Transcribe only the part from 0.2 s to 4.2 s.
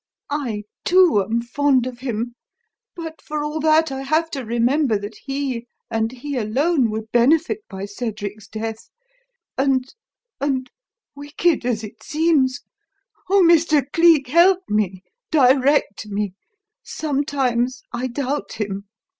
I, too, am fond of him. But, for all that, I